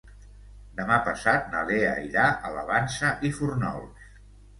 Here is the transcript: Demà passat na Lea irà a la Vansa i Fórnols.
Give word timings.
Demà 0.77 0.95
passat 1.07 1.51
na 1.55 1.61
Lea 1.67 1.91
irà 2.05 2.23
a 2.47 2.51
la 2.55 2.63
Vansa 2.71 3.13
i 3.29 3.31
Fórnols. 3.41 4.09